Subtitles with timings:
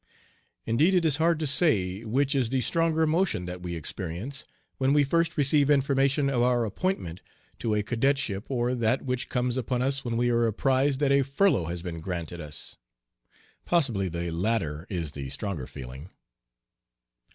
[0.65, 4.45] Indeed it is hard to say which is the stronger emotion that we experience
[4.79, 7.21] when we first receive information of our appointment
[7.59, 11.21] to a cadetship, or that which comes upon us when we are apprised that a
[11.21, 12.77] furlough has been granted us.
[13.63, 16.09] Possibly the latter is the stronger feeling.